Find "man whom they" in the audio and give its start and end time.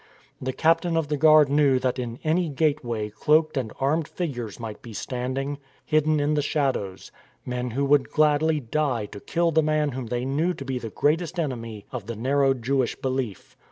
9.61-10.25